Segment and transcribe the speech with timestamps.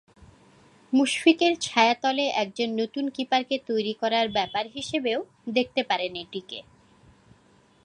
[0.93, 5.19] মুশফিকের ছায়াতলে একজন নতুন কিপারকে তৈরি করার ব্যাপার হিসেবেও
[5.47, 6.59] দেখতে পারেন এটিকে।